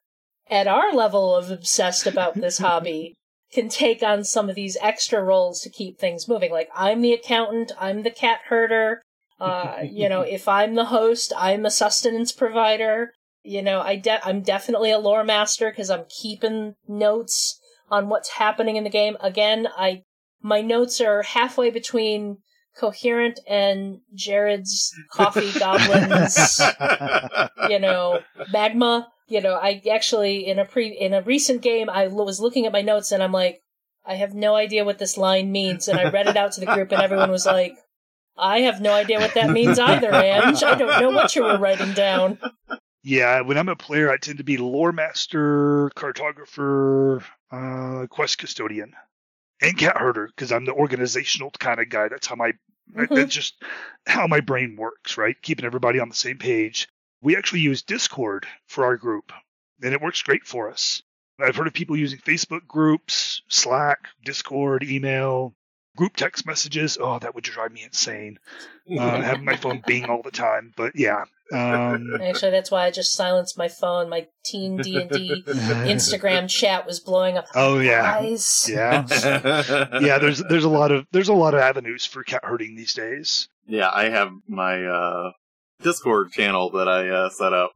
[0.50, 3.16] at our level of obsessed about this hobby
[3.52, 6.52] can take on some of these extra roles to keep things moving.
[6.52, 9.02] Like I'm the accountant, I'm the cat herder.
[9.40, 13.14] Uh, you know, if I'm the host, I'm a sustenance provider.
[13.44, 18.32] You know, I de- I'm definitely a lore master because I'm keeping notes on what's
[18.32, 19.18] happening in the game.
[19.22, 20.04] Again, I
[20.42, 22.38] my notes are halfway between
[22.80, 26.62] coherent and Jared's coffee goblins.
[27.70, 28.20] you know,
[28.52, 29.10] magma.
[29.28, 32.74] You know, I actually in a pre in a recent game I was looking at
[32.74, 33.62] my notes and I'm like,
[34.06, 36.66] I have no idea what this line means, and I read it out to the
[36.66, 37.78] group and everyone was like,
[38.36, 40.64] I have no idea what that means either, Ange.
[40.64, 42.40] I don't know what you were writing down.
[43.04, 48.94] Yeah, when I'm a player, I tend to be lore master, cartographer, uh, quest custodian,
[49.62, 52.08] and cat herder because I'm the organizational kind of guy.
[52.08, 52.54] That's how my
[52.96, 53.16] Mhm.
[53.16, 53.64] that's just
[54.08, 55.40] how my brain works, right?
[55.42, 56.88] Keeping everybody on the same page.
[57.22, 59.32] We actually use Discord for our group,
[59.82, 61.04] and it works great for us.
[61.40, 65.56] I've heard of people using Facebook groups, Slack, Discord, email,
[65.96, 66.98] group text messages.
[67.00, 68.38] Oh, that would drive me insane.
[68.90, 70.72] Uh, having my phone bing all the time.
[70.76, 74.10] But yeah, um, Actually, that's why I just silenced my phone.
[74.10, 77.46] My teen D and D Instagram chat was blowing up.
[77.56, 79.06] Oh yeah, Guys, yeah,
[80.00, 80.20] yeah.
[80.20, 83.48] There's there's a lot of there's a lot of avenues for cat herding these days.
[83.68, 85.32] Yeah, I have my uh,
[85.82, 87.72] Discord channel that I uh, set up.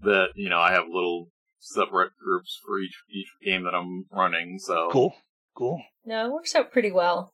[0.00, 1.28] That you know, I have little
[1.60, 4.58] separate groups for each each game that I'm running.
[4.58, 5.14] So Cool,
[5.56, 5.82] cool.
[6.04, 7.32] no, it works out pretty well.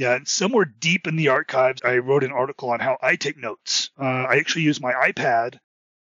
[0.00, 3.36] Yeah, and somewhere deep in the archives, I wrote an article on how I take
[3.36, 3.90] notes.
[4.00, 5.58] Uh, I actually use my iPad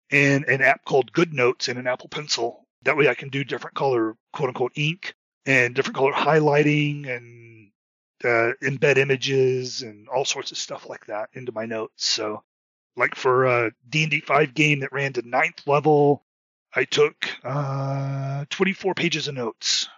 [0.09, 2.64] and an app called GoodNotes and an Apple Pencil.
[2.82, 5.14] That way, I can do different color quote unquote ink
[5.46, 7.72] and different color highlighting and
[8.22, 12.07] uh, embed images and all sorts of stuff like that into my notes.
[12.07, 12.44] So,
[12.96, 16.24] like for a D&D 5 game that ran to ninth level,
[16.72, 19.88] I took uh, 24 pages of notes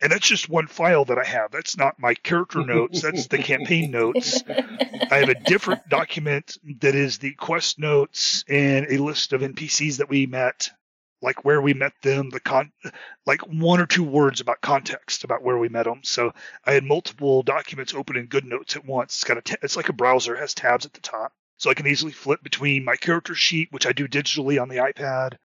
[0.00, 1.50] And that's just one file that I have.
[1.50, 3.02] That's not my character notes.
[3.02, 4.42] That's the campaign notes.
[4.48, 9.96] I have a different document that is the quest notes and a list of NPCs
[9.98, 10.70] that we met,
[11.20, 12.70] like where we met them, the con,
[13.26, 16.00] like one or two words about context about where we met them.
[16.04, 16.32] So
[16.64, 19.16] I had multiple documents open in GoodNotes at once.
[19.16, 21.32] It's got a, t- it's like a browser, it has tabs at the top.
[21.56, 24.76] So I can easily flip between my character sheet, which I do digitally on the
[24.76, 25.38] iPad,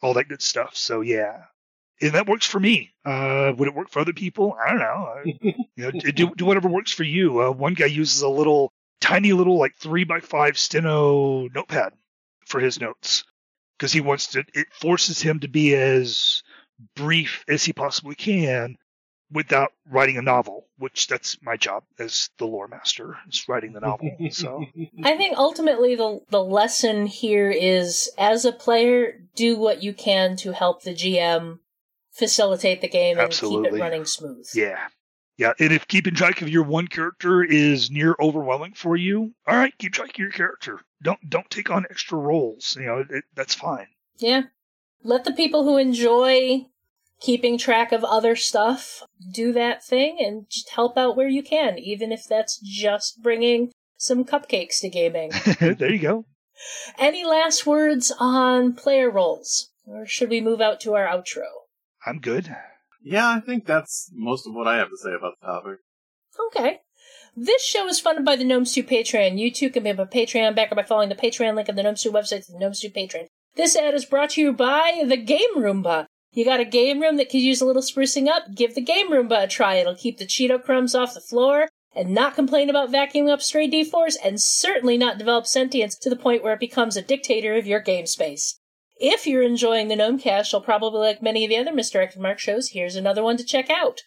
[0.00, 0.76] all that good stuff.
[0.76, 1.42] So yeah,
[2.00, 2.92] and that works for me.
[3.04, 4.56] Uh, would it work for other people?
[4.64, 5.14] I don't know.
[5.24, 7.42] you know, do do whatever works for you.
[7.42, 11.92] Uh, one guy uses a little tiny little like three by five steno notepad
[12.46, 13.24] for his notes
[13.76, 14.44] because he wants to.
[14.54, 16.42] It forces him to be as
[16.94, 18.76] brief as he possibly can
[19.30, 23.80] without writing a novel, which that's my job as the lore master, is writing the
[23.80, 24.10] novel.
[24.30, 24.64] So
[25.04, 30.36] I think ultimately the the lesson here is as a player, do what you can
[30.36, 31.58] to help the GM
[32.18, 34.48] facilitate the game and keep it running smooth.
[34.54, 34.88] yeah.
[35.36, 39.56] Yeah, and if keeping track of your one character is near overwhelming for you, all
[39.56, 40.80] right, keep track of your character.
[41.00, 42.76] Don't don't take on extra roles.
[42.76, 43.86] You know, it, that's fine.
[44.18, 44.42] Yeah.
[45.04, 46.66] Let the people who enjoy
[47.20, 51.78] keeping track of other stuff do that thing and just help out where you can,
[51.78, 55.30] even if that's just bringing some cupcakes to gaming.
[55.60, 56.24] there you go.
[56.98, 59.70] Any last words on player roles?
[59.86, 61.46] Or should we move out to our outro?
[62.06, 62.54] I'm good.
[63.02, 65.78] Yeah, I think that's most of what I have to say about the topic.
[66.48, 66.80] Okay.
[67.36, 69.38] This show is funded by the Gnome Stew Patreon.
[69.38, 71.96] You too can become a Patreon backer by following the Patreon link on the Gnome
[71.96, 73.28] Stew website to the Gnome Stew Patreon.
[73.54, 76.06] This ad is brought to you by the Game Roomba.
[76.32, 78.54] You got a game room that could use a little sprucing up?
[78.54, 79.76] Give the Game Roomba a try.
[79.76, 83.68] It'll keep the Cheeto crumbs off the floor and not complain about vacuuming up stray
[83.68, 87.66] D4s and certainly not develop sentience to the point where it becomes a dictator of
[87.66, 88.60] your game space.
[89.00, 92.70] If you're enjoying the Gnomecast, you'll probably like many of the other Misdirected Mark shows.
[92.70, 94.02] Here's another one to check out.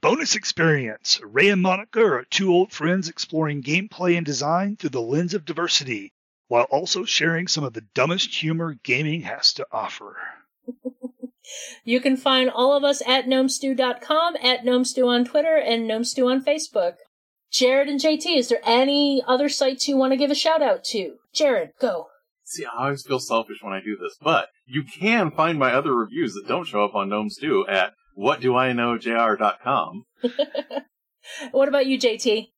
[0.00, 1.20] Bonus experience.
[1.24, 5.44] Ray and Monica are two old friends exploring gameplay and design through the lens of
[5.44, 6.12] diversity,
[6.48, 10.16] while also sharing some of the dumbest humor gaming has to offer.
[11.84, 16.44] You can find all of us at gnomestew.com, at gnomestew on Twitter, and gnomestew on
[16.44, 16.96] Facebook.
[17.52, 20.82] Jared and JT, is there any other sites you want to give a shout out
[20.86, 21.18] to?
[21.32, 22.08] Jared, go.
[22.48, 25.92] See, I always feel selfish when I do this, but you can find my other
[25.92, 30.06] reviews that don't show up on Gnome Stew at whatdoiknowjr.com.
[31.50, 32.52] What about you, JT?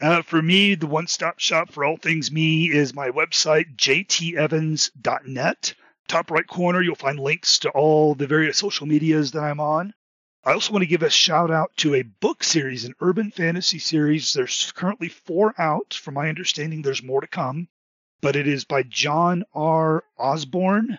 [0.00, 5.74] Uh, for me, the one stop shop for all things me is my website, jtevans.net.
[6.08, 9.92] Top right corner, you'll find links to all the various social medias that I'm on.
[10.42, 13.78] I also want to give a shout out to a book series, an urban fantasy
[13.78, 14.32] series.
[14.32, 15.92] There's currently four out.
[15.92, 17.68] From my understanding, there's more to come.
[18.24, 20.02] But it is by John R.
[20.18, 20.98] Osborne,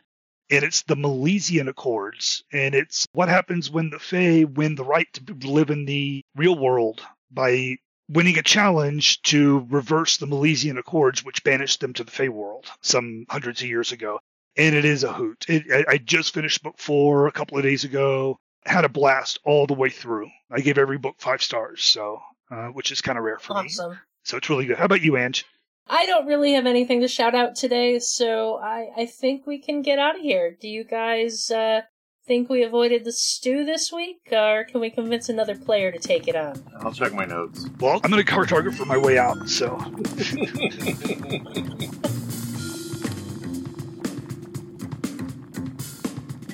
[0.52, 2.44] and it's the Milesian Accords.
[2.54, 6.56] And it's what happens when the Fae win the right to live in the real
[6.56, 7.02] world
[7.32, 12.30] by winning a challenge to reverse the Milesian Accords, which banished them to the Fey
[12.30, 14.20] world some hundreds of years ago.
[14.56, 15.46] And it is a hoot.
[15.50, 18.38] It, I, I just finished book four a couple of days ago.
[18.68, 20.30] Had a blast all the way through.
[20.52, 22.22] I gave every book five stars, so
[22.52, 23.62] uh, which is kind of rare for me.
[23.62, 23.98] Awesome.
[24.26, 24.78] So it's really good.
[24.78, 25.44] How about you, Ange?
[25.88, 29.84] I don't really have anything to shout out today, so I, I think we can
[29.84, 30.58] get out of here.
[30.60, 31.82] Do you guys uh,
[32.26, 36.28] think we avoided the stew this week, or can we convince another player to take
[36.28, 36.64] it on?
[36.80, 37.68] I'll check my notes.
[37.80, 39.76] Well, I'm going to cover target for my way out, so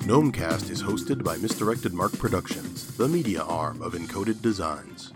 [0.04, 5.14] Gnomecast is hosted by Misdirected Mark Productions, the media arm of Encoded Designs.